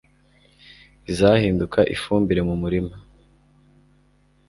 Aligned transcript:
izahinduka 1.11 1.79
ifumbire 1.95 2.41
mu 2.47 2.55
murima 2.61 2.93